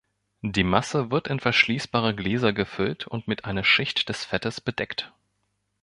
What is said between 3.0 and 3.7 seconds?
und mit einer